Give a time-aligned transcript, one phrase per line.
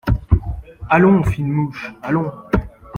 [0.89, 1.93] Allons, fine mouche…
[2.01, 2.31] allons!…